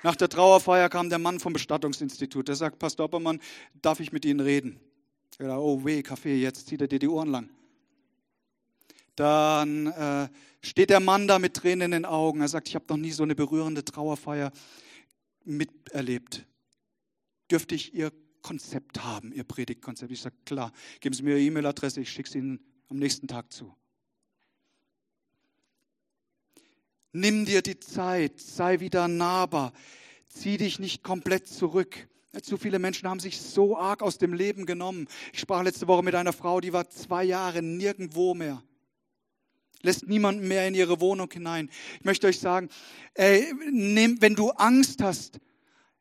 [0.02, 2.48] Nach der Trauerfeier kam der Mann vom Bestattungsinstitut.
[2.48, 3.40] Der sagt, Pastor Oppermann,
[3.82, 4.80] darf ich mit Ihnen reden?
[5.40, 7.50] Ja, oh weh, Kaffee, jetzt zieht er dir die Ohren lang.
[9.16, 10.28] dann äh,
[10.62, 12.40] steht der Mann da mit Tränen in den Augen.
[12.40, 14.52] Er sagt, ich habe noch nie so eine berührende Trauerfeier
[15.44, 16.46] miterlebt.
[17.50, 20.12] Dürfte ich Ihr Konzept haben, Ihr Predigtkonzept?
[20.12, 23.52] Ich sage, klar, geben Sie mir Ihre E-Mail-Adresse, ich schicke es Ihnen am nächsten Tag
[23.52, 23.74] zu.
[27.12, 29.72] Nimm dir die Zeit, sei wieder nahbar,
[30.28, 31.96] zieh dich nicht komplett zurück.
[32.42, 35.08] Zu viele Menschen haben sich so arg aus dem Leben genommen.
[35.32, 38.62] Ich sprach letzte Woche mit einer Frau, die war zwei Jahre nirgendwo mehr.
[39.80, 41.70] Lässt niemanden mehr in ihre Wohnung hinein.
[41.98, 42.68] Ich möchte euch sagen,
[43.14, 45.40] ey, nimm, wenn du Angst hast,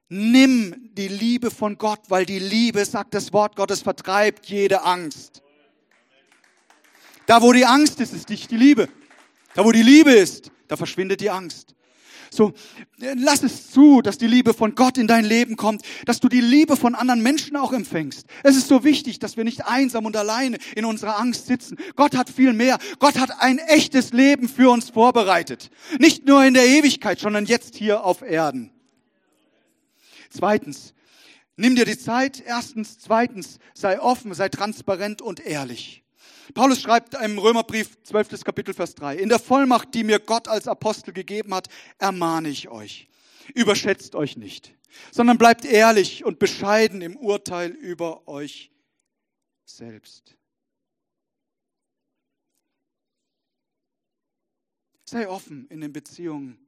[0.10, 5.41] nimm die Liebe von Gott, weil die Liebe, sagt das Wort Gottes, vertreibt jede Angst.
[7.28, 8.89] Da, wo die Angst ist, ist nicht die Liebe.
[9.54, 11.75] Da, wo die Liebe ist, da verschwindet die Angst.
[12.30, 12.53] So,
[12.97, 16.41] lass es zu, dass die Liebe von Gott in dein Leben kommt, dass du die
[16.41, 18.27] Liebe von anderen Menschen auch empfängst.
[18.43, 21.77] Es ist so wichtig, dass wir nicht einsam und alleine in unserer Angst sitzen.
[21.95, 22.80] Gott hat viel mehr.
[22.99, 25.69] Gott hat ein echtes Leben für uns vorbereitet.
[25.99, 28.71] Nicht nur in der Ewigkeit, sondern jetzt hier auf Erden.
[30.30, 30.93] Zweitens,
[31.56, 32.43] nimm dir die Zeit.
[32.45, 36.03] Erstens, zweitens, sei offen, sei transparent und ehrlich.
[36.54, 38.44] Paulus schreibt im Römerbrief 12.
[38.44, 42.70] Kapitel Vers 3, in der Vollmacht, die mir Gott als Apostel gegeben hat, ermahne ich
[42.70, 43.08] euch.
[43.54, 44.76] Überschätzt euch nicht,
[45.12, 48.72] sondern bleibt ehrlich und bescheiden im Urteil über euch
[49.66, 50.36] selbst.
[55.06, 56.66] Sei offen in den Beziehungen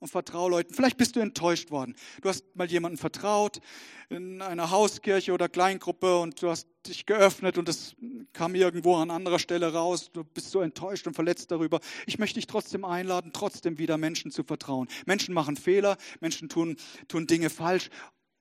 [0.00, 0.74] und vertrau Leuten.
[0.74, 1.94] Vielleicht bist du enttäuscht worden.
[2.22, 3.60] Du hast mal jemanden vertraut
[4.08, 7.94] in einer Hauskirche oder Kleingruppe und du hast dich geöffnet und es
[8.32, 10.10] kam irgendwo an anderer Stelle raus.
[10.12, 11.80] Du bist so enttäuscht und verletzt darüber.
[12.06, 14.88] Ich möchte dich trotzdem einladen, trotzdem wieder Menschen zu vertrauen.
[15.04, 17.90] Menschen machen Fehler, Menschen tun, tun Dinge falsch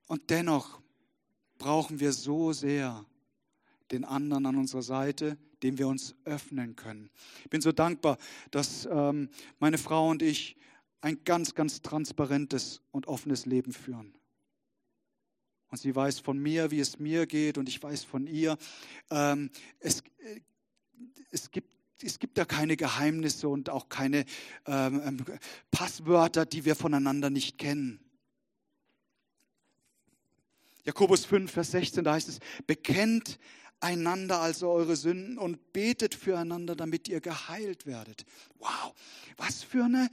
[0.07, 0.79] und dennoch
[1.57, 3.05] brauchen wir so sehr
[3.91, 7.09] den anderen an unserer Seite, dem wir uns öffnen können.
[7.43, 8.17] Ich bin so dankbar,
[8.49, 10.55] dass ähm, meine Frau und ich
[11.01, 14.13] ein ganz, ganz transparentes und offenes Leben führen.
[15.69, 18.57] Und sie weiß von mir, wie es mir geht, und ich weiß von ihr.
[19.11, 20.41] Ähm, es, äh,
[21.31, 21.69] es, gibt,
[22.01, 24.25] es gibt da keine Geheimnisse und auch keine
[24.65, 25.25] ähm, ähm,
[25.69, 27.99] Passwörter, die wir voneinander nicht kennen.
[30.85, 33.37] Jakobus 5, Vers 16, da heißt es, bekennt
[33.79, 38.25] einander also eure Sünden und betet füreinander, damit ihr geheilt werdet.
[38.57, 38.93] Wow,
[39.37, 40.09] was für eine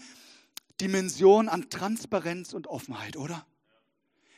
[0.81, 3.47] Dimension an Transparenz und Offenheit, oder?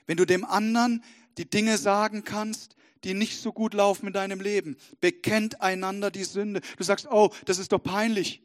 [0.06, 1.04] Wenn du dem anderen
[1.36, 6.24] die Dinge sagen kannst, die nicht so gut laufen in deinem Leben, bekennt einander die
[6.24, 6.60] Sünde.
[6.76, 8.42] Du sagst, oh, das ist doch peinlich.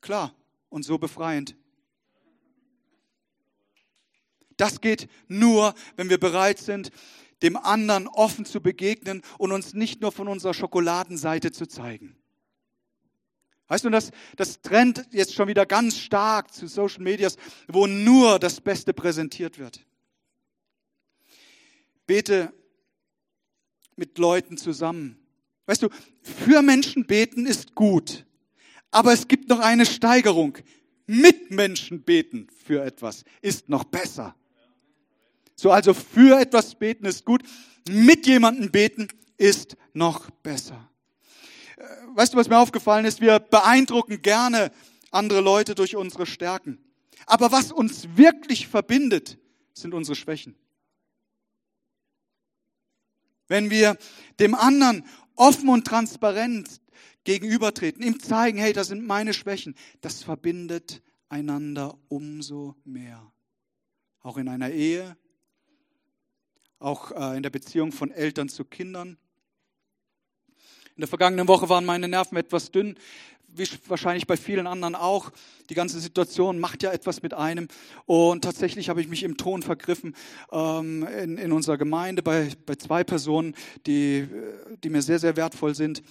[0.00, 0.34] Klar,
[0.68, 1.56] und so befreiend.
[4.56, 6.90] Das geht nur, wenn wir bereit sind,
[7.42, 12.19] dem anderen offen zu begegnen und uns nicht nur von unserer Schokoladenseite zu zeigen.
[13.70, 17.36] Weißt du, das, das trennt jetzt schon wieder ganz stark zu Social Medias,
[17.68, 19.86] wo nur das Beste präsentiert wird.
[22.04, 22.52] Bete
[23.94, 25.20] mit Leuten zusammen.
[25.66, 25.88] Weißt du,
[26.20, 28.26] für Menschen beten ist gut,
[28.90, 30.58] aber es gibt noch eine Steigerung.
[31.06, 34.34] Mit Menschen beten für etwas ist noch besser.
[35.54, 37.44] So, also für etwas beten ist gut,
[37.88, 39.06] mit jemandem beten
[39.36, 40.89] ist noch besser
[42.14, 43.20] weißt du, was mir aufgefallen ist?
[43.20, 44.72] Wir beeindrucken gerne
[45.10, 46.78] andere Leute durch unsere Stärken.
[47.26, 49.38] Aber was uns wirklich verbindet,
[49.72, 50.56] sind unsere Schwächen.
[53.48, 53.96] Wenn wir
[54.38, 56.80] dem anderen offen und transparent
[57.24, 63.32] gegenübertreten, ihm zeigen, hey, das sind meine Schwächen, das verbindet einander umso mehr.
[64.20, 65.16] Auch in einer Ehe,
[66.78, 69.18] auch äh, in der Beziehung von Eltern zu Kindern.
[71.00, 72.94] In der vergangenen Woche waren meine Nerven etwas dünn,
[73.48, 75.30] wie wahrscheinlich bei vielen anderen auch.
[75.70, 77.68] Die ganze Situation macht ja etwas mit einem.
[78.04, 80.14] Und tatsächlich habe ich mich im Ton vergriffen
[80.52, 83.54] ähm, in, in unserer Gemeinde bei, bei zwei Personen,
[83.86, 84.28] die,
[84.84, 86.02] die mir sehr, sehr wertvoll sind.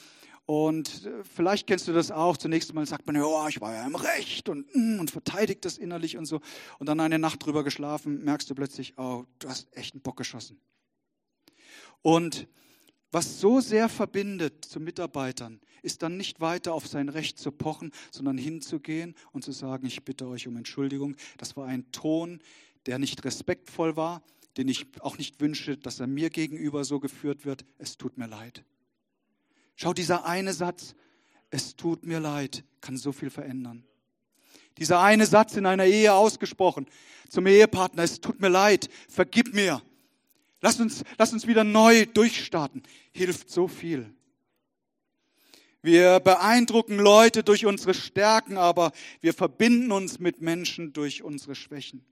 [0.47, 2.35] Und äh, vielleicht kennst du das auch.
[2.35, 5.77] Zunächst einmal sagt man, ja, ich war ja im Recht und, mm, und verteidigt das
[5.77, 6.41] innerlich und so.
[6.79, 10.17] Und dann eine Nacht drüber geschlafen, merkst du plötzlich, oh, du hast echt einen Bock
[10.17, 10.59] geschossen.
[12.01, 12.47] Und
[13.11, 17.91] was so sehr verbindet zu Mitarbeitern, ist dann nicht weiter auf sein Recht zu pochen,
[18.11, 21.15] sondern hinzugehen und zu sagen, ich bitte euch um Entschuldigung.
[21.37, 22.39] Das war ein Ton,
[22.85, 24.21] der nicht respektvoll war,
[24.57, 27.65] den ich auch nicht wünsche, dass er mir gegenüber so geführt wird.
[27.77, 28.63] Es tut mir leid.
[29.75, 30.95] Schau, dieser eine Satz,
[31.49, 33.83] es tut mir leid, kann so viel verändern.
[34.77, 36.87] Dieser eine Satz in einer Ehe ausgesprochen
[37.27, 39.81] zum Ehepartner, es tut mir leid, vergib mir.
[40.61, 42.83] Lass uns, lass uns wieder neu durchstarten.
[43.11, 44.13] Hilft so viel.
[45.81, 48.91] Wir beeindrucken Leute durch unsere Stärken, aber
[49.21, 52.05] wir verbinden uns mit Menschen durch unsere Schwächen.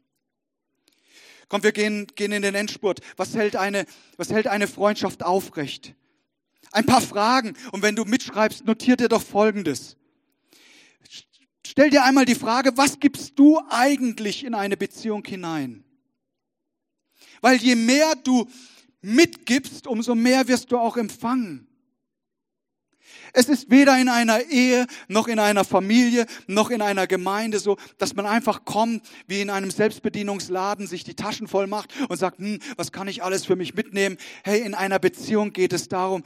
[1.49, 3.01] Komm, wir gehen, gehen in den Endspurt.
[3.17, 5.95] Was hält, eine, was hält eine Freundschaft aufrecht?
[6.71, 7.55] Ein paar Fragen.
[7.71, 9.97] Und wenn du mitschreibst, notiert dir doch Folgendes.
[11.65, 15.83] Stell dir einmal die Frage, was gibst du eigentlich in eine Beziehung hinein?
[17.41, 18.47] Weil je mehr du
[19.01, 21.67] mitgibst, umso mehr wirst du auch empfangen.
[23.33, 27.77] Es ist weder in einer Ehe, noch in einer Familie, noch in einer Gemeinde so,
[27.97, 32.39] dass man einfach kommt, wie in einem Selbstbedienungsladen, sich die Taschen voll macht und sagt,
[32.39, 34.17] hm, was kann ich alles für mich mitnehmen?
[34.43, 36.23] Hey, in einer Beziehung geht es darum,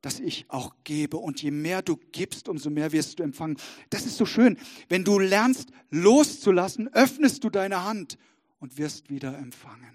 [0.00, 1.16] dass ich auch gebe.
[1.16, 3.56] Und je mehr du gibst, umso mehr wirst du empfangen.
[3.90, 4.58] Das ist so schön.
[4.88, 8.18] Wenn du lernst loszulassen, öffnest du deine Hand
[8.60, 9.93] und wirst wieder empfangen.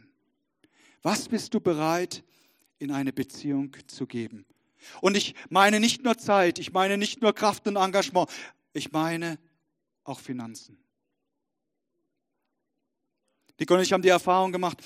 [1.01, 2.23] Was bist du bereit,
[2.77, 4.45] in eine Beziehung zu geben?
[5.01, 8.29] Und ich meine nicht nur Zeit, ich meine nicht nur Kraft und Engagement,
[8.73, 9.37] ich meine
[10.03, 10.77] auch Finanzen.
[13.59, 14.81] Nico und ich haben die Erfahrung gemacht,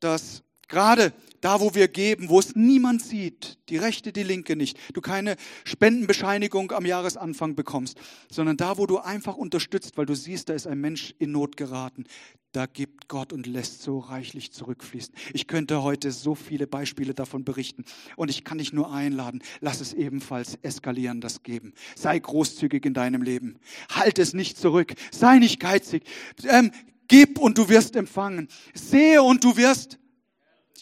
[0.00, 4.78] dass gerade da, wo wir geben, wo es niemand sieht, die rechte, die linke nicht,
[4.94, 7.98] du keine Spendenbescheinigung am Jahresanfang bekommst,
[8.30, 11.56] sondern da, wo du einfach unterstützt, weil du siehst, da ist ein Mensch in Not
[11.56, 12.04] geraten,
[12.52, 15.14] da gibt Gott und lässt so reichlich zurückfließen.
[15.34, 17.84] Ich könnte heute so viele Beispiele davon berichten
[18.16, 21.74] und ich kann dich nur einladen, lass es ebenfalls eskalieren, das Geben.
[21.94, 23.58] Sei großzügig in deinem Leben.
[23.90, 24.94] Halt es nicht zurück.
[25.12, 26.04] Sei nicht geizig.
[26.44, 26.72] Ähm,
[27.06, 28.48] gib und du wirst empfangen.
[28.72, 29.98] Sehe und du wirst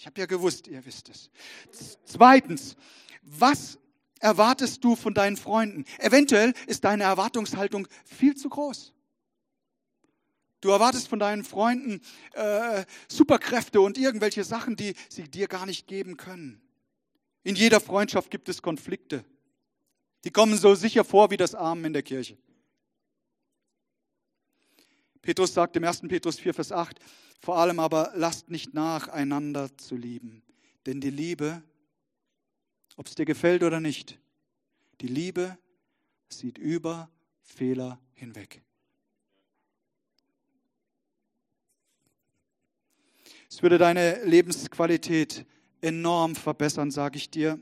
[0.06, 1.30] ich habe ja gewusst, ihr wisst es.
[2.04, 2.76] Zweitens,
[3.22, 3.76] was
[4.20, 5.84] erwartest du von deinen Freunden?
[5.98, 8.94] Eventuell ist deine Erwartungshaltung viel zu groß.
[10.60, 12.00] Du erwartest von deinen Freunden
[12.34, 16.62] äh, Superkräfte und irgendwelche Sachen, die sie dir gar nicht geben können.
[17.42, 19.24] In jeder Freundschaft gibt es Konflikte.
[20.22, 22.38] Die kommen so sicher vor wie das Amen in der Kirche.
[25.20, 26.02] Petrus sagt im 1.
[26.02, 27.00] Petrus 4, Vers 8,
[27.40, 30.42] vor allem aber lasst nicht nach, einander zu lieben.
[30.86, 31.62] Denn die Liebe,
[32.96, 34.18] ob es dir gefällt oder nicht,
[35.00, 35.58] die Liebe
[36.28, 37.10] sieht über
[37.42, 38.62] Fehler hinweg.
[43.48, 45.46] Es würde deine Lebensqualität
[45.80, 47.60] enorm verbessern, sage ich dir,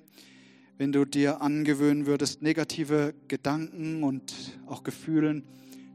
[0.76, 5.46] wenn du dir angewöhnen würdest, negative Gedanken und auch Gefühlen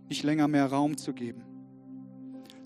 [0.07, 1.48] nicht länger mehr Raum zu geben.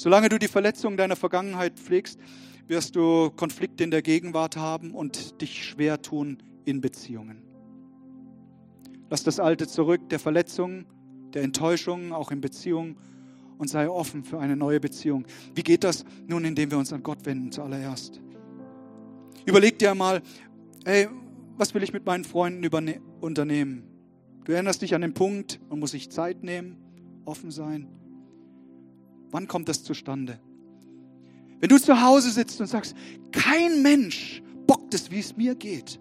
[0.03, 2.19] Solange du die Verletzungen deiner Vergangenheit pflegst,
[2.67, 7.41] wirst du Konflikte in der Gegenwart haben und dich schwer tun in Beziehungen.
[9.09, 10.85] Lass das Alte zurück, der Verletzungen,
[11.33, 12.97] der Enttäuschungen, auch in Beziehungen
[13.57, 15.23] und sei offen für eine neue Beziehung.
[15.55, 16.03] Wie geht das?
[16.27, 18.19] Nun, indem wir uns an Gott wenden zuallererst.
[19.45, 20.21] Überleg dir mal,
[20.83, 21.07] hey,
[21.55, 23.83] was will ich mit meinen Freunden unternehmen?
[24.43, 26.75] Du erinnerst dich an den Punkt, man muss sich Zeit nehmen,
[27.23, 27.87] offen sein.
[29.33, 30.39] Wann kommt das zustande?
[31.59, 32.95] Wenn du zu Hause sitzt und sagst,
[33.31, 35.99] kein Mensch bockt es, wie es mir geht.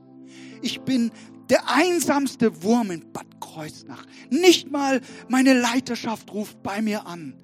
[0.61, 1.11] Ich bin
[1.49, 4.05] der einsamste Wurm in Bad Kreuznach.
[4.29, 7.35] Nicht mal meine Leiterschaft ruft bei mir an.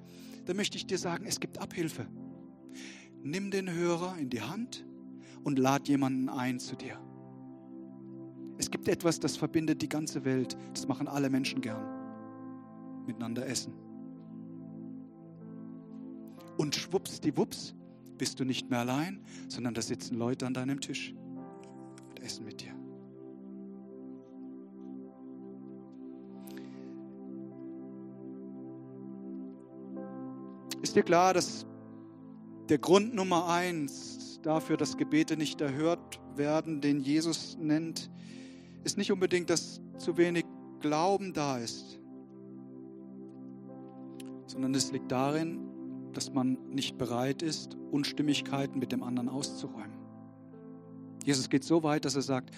[0.45, 2.05] Da möchte ich dir sagen, es gibt Abhilfe.
[3.23, 4.85] Nimm den Hörer in die Hand
[5.43, 6.99] und lad jemanden ein zu dir.
[8.59, 10.55] Es gibt etwas, das verbindet die ganze Welt.
[10.75, 11.83] Das machen alle Menschen gern.
[13.07, 13.88] Miteinander essen.
[16.59, 17.73] Und schwuppsdiwupps
[18.17, 21.13] bist du nicht mehr allein, sondern da sitzen Leute an deinem Tisch
[22.09, 22.75] und essen mit dir.
[30.81, 31.65] Ist dir klar, dass
[32.67, 38.11] der Grund Nummer eins dafür, dass Gebete nicht erhört werden, den Jesus nennt,
[38.83, 40.43] ist nicht unbedingt, dass zu wenig
[40.81, 42.01] Glauben da ist,
[44.47, 45.68] sondern es liegt darin,
[46.13, 49.97] dass man nicht bereit ist, Unstimmigkeiten mit dem anderen auszuräumen.
[51.23, 52.51] Jesus geht so weit, dass er sagt,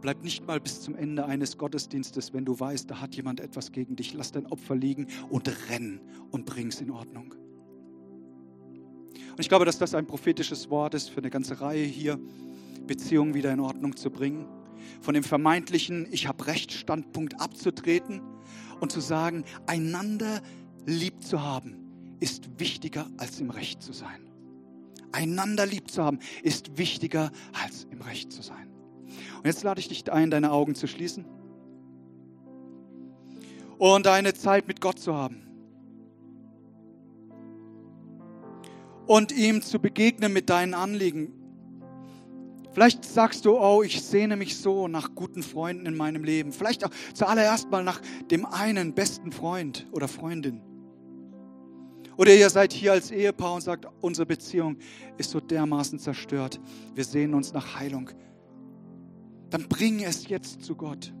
[0.00, 3.72] bleib nicht mal bis zum Ende eines Gottesdienstes, wenn du weißt, da hat jemand etwas
[3.72, 4.14] gegen dich.
[4.14, 6.00] Lass dein Opfer liegen und renn
[6.30, 7.34] und bring es in Ordnung.
[9.30, 12.18] Und ich glaube, dass das ein prophetisches Wort ist für eine ganze Reihe hier,
[12.86, 14.46] Beziehungen wieder in Ordnung zu bringen.
[15.00, 18.20] Von dem vermeintlichen Ich habe Recht Standpunkt abzutreten
[18.80, 20.42] und zu sagen, einander
[20.86, 21.87] lieb zu haben
[22.20, 24.28] ist wichtiger als im Recht zu sein.
[25.12, 28.68] Einander lieb zu haben ist wichtiger als im Recht zu sein.
[29.38, 31.24] Und jetzt lade ich dich ein, deine Augen zu schließen
[33.78, 35.42] und eine Zeit mit Gott zu haben.
[39.06, 41.32] Und ihm zu begegnen mit deinen Anliegen.
[42.72, 46.52] Vielleicht sagst du, oh, ich sehne mich so nach guten Freunden in meinem Leben.
[46.52, 50.60] Vielleicht auch zuallererst mal nach dem einen besten Freund oder Freundin.
[52.18, 54.76] Oder ihr seid hier als Ehepaar und sagt, unsere Beziehung
[55.18, 56.60] ist so dermaßen zerstört.
[56.96, 58.10] Wir sehen uns nach Heilung.
[59.50, 61.14] Dann bring es jetzt zu Gott.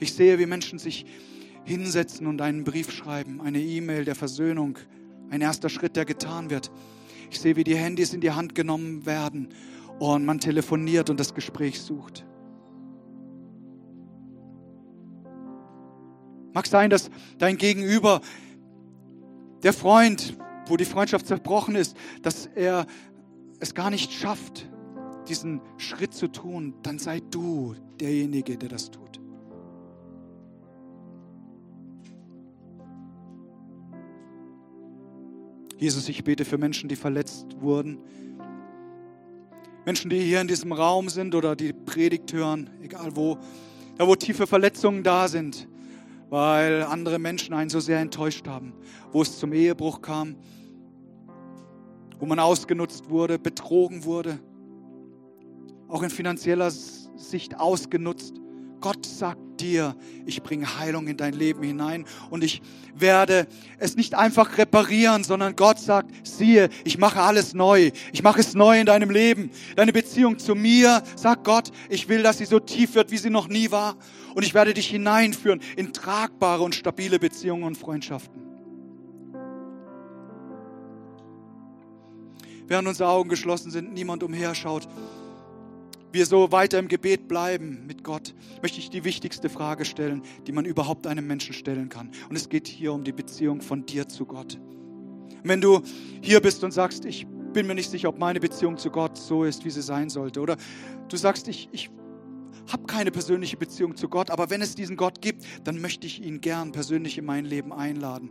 [0.00, 1.06] Ich sehe, wie Menschen sich
[1.64, 4.76] hinsetzen und einen Brief schreiben, eine E-Mail der Versöhnung,
[5.30, 6.72] ein erster Schritt, der getan wird.
[7.30, 9.50] Ich sehe, wie die Handys in die Hand genommen werden
[10.00, 12.27] und man telefoniert und das Gespräch sucht.
[16.52, 18.20] Mag sein, dass dein Gegenüber,
[19.62, 20.36] der Freund,
[20.66, 22.86] wo die Freundschaft zerbrochen ist, dass er
[23.60, 24.68] es gar nicht schafft,
[25.28, 29.20] diesen Schritt zu tun, dann sei du derjenige, der das tut.
[35.76, 37.98] Jesus, ich bete für Menschen, die verletzt wurden.
[39.84, 43.38] Menschen, die hier in diesem Raum sind oder die Predigt hören, egal wo,
[43.96, 45.68] da wo tiefe Verletzungen da sind
[46.30, 48.74] weil andere Menschen einen so sehr enttäuscht haben,
[49.12, 50.36] wo es zum Ehebruch kam,
[52.18, 54.38] wo man ausgenutzt wurde, betrogen wurde,
[55.88, 58.34] auch in finanzieller Sicht ausgenutzt.
[58.80, 62.62] Gott sagt dir, ich bringe Heilung in dein Leben hinein und ich
[62.94, 63.46] werde
[63.78, 67.90] es nicht einfach reparieren, sondern Gott sagt, siehe, ich mache alles neu.
[68.12, 69.50] Ich mache es neu in deinem Leben.
[69.76, 73.30] Deine Beziehung zu mir, sagt Gott, ich will, dass sie so tief wird, wie sie
[73.30, 73.96] noch nie war.
[74.34, 78.48] Und ich werde dich hineinführen in tragbare und stabile Beziehungen und Freundschaften.
[82.68, 84.86] Während unsere Augen geschlossen sind, niemand umherschaut,
[86.12, 90.52] wir so weiter im Gebet bleiben mit Gott, möchte ich die wichtigste Frage stellen, die
[90.52, 92.10] man überhaupt einem Menschen stellen kann.
[92.28, 94.58] Und es geht hier um die Beziehung von dir zu Gott.
[95.44, 95.82] Wenn du
[96.20, 99.44] hier bist und sagst, ich bin mir nicht sicher, ob meine Beziehung zu Gott so
[99.44, 100.56] ist, wie sie sein sollte, oder
[101.08, 101.90] du sagst, ich, ich
[102.70, 106.22] habe keine persönliche Beziehung zu Gott, aber wenn es diesen Gott gibt, dann möchte ich
[106.22, 108.30] ihn gern persönlich in mein Leben einladen.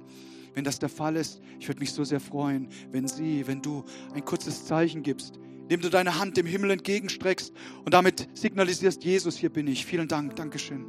[0.54, 3.84] Wenn das der Fall ist, ich würde mich so sehr freuen, wenn sie, wenn du
[4.14, 7.54] ein kurzes Zeichen gibst, indem du deine Hand dem Himmel entgegenstreckst
[7.84, 9.86] und damit signalisierst, Jesus, hier bin ich.
[9.86, 10.86] Vielen Dank, Dankeschön.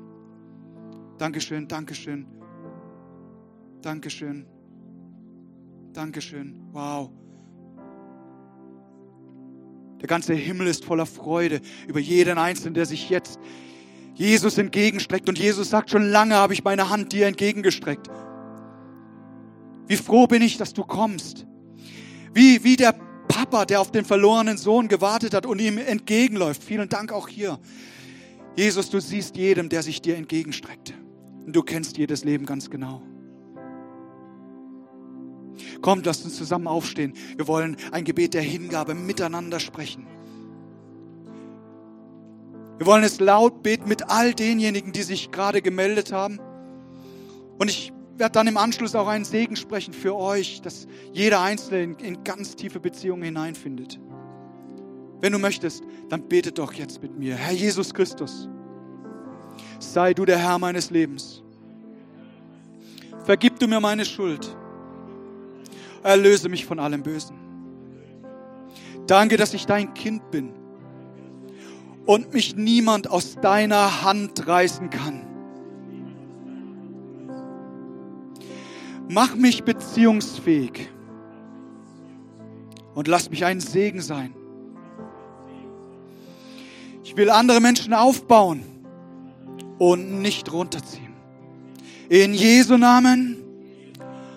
[1.18, 2.26] Dankeschön, Dankeschön.
[3.82, 4.46] Dankeschön.
[5.92, 6.54] Dankeschön.
[6.70, 7.10] Wow.
[10.00, 13.40] Der ganze Himmel ist voller Freude über jeden Einzelnen, der sich jetzt
[14.14, 15.28] Jesus entgegenstreckt.
[15.28, 18.08] Und Jesus sagt, schon lange habe ich meine Hand dir entgegengestreckt.
[19.88, 21.48] Wie froh bin ich, dass du kommst.
[22.32, 22.94] Wie, wie der
[23.28, 26.62] Papa, der auf den verlorenen Sohn gewartet hat und ihm entgegenläuft.
[26.62, 27.58] Vielen Dank auch hier.
[28.56, 30.94] Jesus, du siehst jedem, der sich dir entgegenstreckt.
[31.46, 33.02] Und du kennst jedes Leben ganz genau.
[35.80, 37.14] Kommt, lasst uns zusammen aufstehen.
[37.36, 40.06] Wir wollen ein Gebet der Hingabe miteinander sprechen.
[42.78, 46.40] Wir wollen es laut beten mit all denjenigen, die sich gerade gemeldet haben.
[47.58, 51.82] Und ich werde dann im Anschluss auch einen Segen sprechen für euch, dass jeder Einzelne
[51.82, 54.00] in, in ganz tiefe Beziehungen hineinfindet.
[55.20, 57.34] Wenn du möchtest, dann bete doch jetzt mit mir.
[57.36, 58.48] Herr Jesus Christus,
[59.78, 61.42] sei du der Herr meines Lebens.
[63.24, 64.56] Vergib du mir meine Schuld.
[66.02, 67.36] Erlöse mich von allem Bösen.
[69.06, 70.52] Danke, dass ich dein Kind bin
[72.06, 75.27] und mich niemand aus deiner Hand reißen kann.
[79.08, 80.90] Mach mich beziehungsfähig
[82.94, 84.34] und lass mich ein Segen sein.
[87.04, 88.62] Ich will andere Menschen aufbauen
[89.78, 91.14] und nicht runterziehen.
[92.10, 93.36] In Jesu Namen.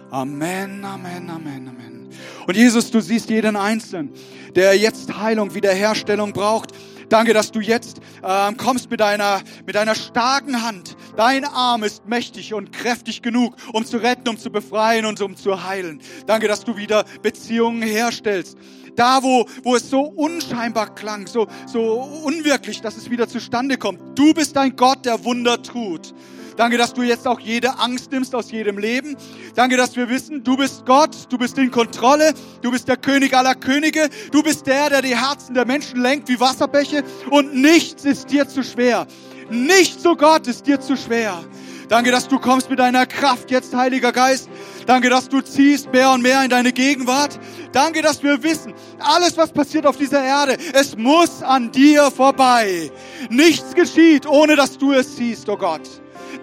[0.09, 2.09] Amen, Amen, Amen, Amen.
[2.47, 4.11] Und Jesus, du siehst jeden Einzelnen,
[4.55, 6.71] der jetzt Heilung, Wiederherstellung braucht.
[7.09, 10.95] Danke, dass du jetzt ähm, kommst mit deiner, mit deiner starken Hand.
[11.15, 15.35] Dein Arm ist mächtig und kräftig genug, um zu retten, um zu befreien und um
[15.35, 16.01] zu heilen.
[16.25, 18.57] Danke, dass du wieder Beziehungen herstellst.
[18.95, 21.93] Da, wo, wo es so unscheinbar klang, so, so
[22.25, 24.17] unwirklich, dass es wieder zustande kommt.
[24.17, 26.13] Du bist ein Gott, der Wunder tut.
[26.57, 29.15] Danke, dass du jetzt auch jede Angst nimmst aus jedem Leben.
[29.55, 33.33] Danke, dass wir wissen, du bist Gott, du bist in Kontrolle, du bist der König
[33.33, 38.03] aller Könige, du bist der, der die Herzen der Menschen lenkt wie Wasserbäche und nichts
[38.05, 39.07] ist dir zu schwer.
[39.51, 41.43] Nichts, so Gott, ist dir zu schwer.
[41.89, 44.49] Danke, dass du kommst mit deiner Kraft jetzt, Heiliger Geist.
[44.85, 47.37] Danke, dass du ziehst mehr und mehr in deine Gegenwart.
[47.73, 52.89] Danke, dass wir wissen, alles, was passiert auf dieser Erde, es muss an dir vorbei.
[53.29, 55.81] Nichts geschieht, ohne dass du es siehst, oh Gott.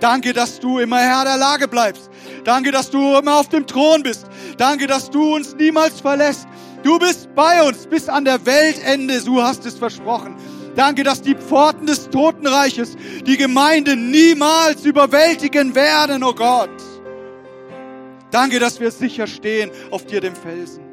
[0.00, 2.10] Danke, dass du immer Herr der Lage bleibst.
[2.44, 4.26] Danke, dass du immer auf dem Thron bist.
[4.58, 6.46] Danke, dass du uns niemals verlässt.
[6.82, 10.36] Du bist bei uns bis an der Weltende, du hast es versprochen.
[10.78, 16.70] Danke, dass die Pforten des Totenreiches die Gemeinde niemals überwältigen werden, oh Gott.
[18.30, 20.84] Danke, dass wir sicher stehen auf dir, dem Felsen.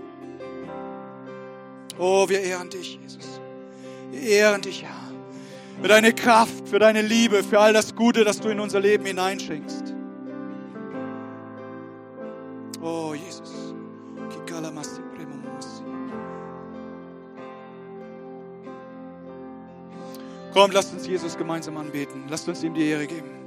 [2.00, 3.40] Oh, wir ehren dich, Jesus.
[4.10, 4.90] Wir ehren dich, Herr.
[5.80, 9.06] Für deine Kraft, für deine Liebe, für all das Gute, das du in unser Leben
[9.06, 9.94] hineinschenkst.
[12.82, 13.55] Oh, Jesus.
[20.56, 22.24] Komm, lasst uns Jesus gemeinsam anbeten.
[22.30, 23.45] Lasst uns ihm die Ehre geben.